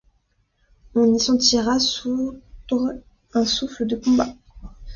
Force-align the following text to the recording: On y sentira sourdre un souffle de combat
On 0.95 1.13
y 1.13 1.19
sentira 1.19 1.77
sourdre 1.79 2.93
un 3.35 3.45
souffle 3.45 3.85
de 3.85 3.95
combat 3.97 4.35